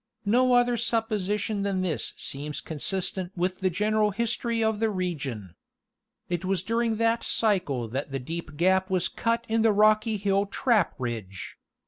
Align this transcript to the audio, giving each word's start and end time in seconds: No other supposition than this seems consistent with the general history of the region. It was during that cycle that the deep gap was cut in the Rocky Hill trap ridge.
No 0.25 0.53
other 0.53 0.77
supposition 0.77 1.61
than 1.61 1.81
this 1.83 2.15
seems 2.17 2.59
consistent 2.59 3.31
with 3.37 3.59
the 3.59 3.69
general 3.69 4.09
history 4.09 4.63
of 4.63 4.79
the 4.79 4.89
region. 4.89 5.53
It 6.27 6.43
was 6.43 6.63
during 6.63 6.95
that 6.95 7.23
cycle 7.23 7.87
that 7.89 8.11
the 8.11 8.17
deep 8.17 8.57
gap 8.57 8.89
was 8.89 9.07
cut 9.07 9.45
in 9.47 9.61
the 9.61 9.71
Rocky 9.71 10.17
Hill 10.17 10.47
trap 10.47 10.95
ridge. 10.97 11.55